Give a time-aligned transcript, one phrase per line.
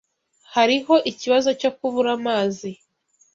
[0.55, 2.69] Hariho ikibazo cyo kubura amazi.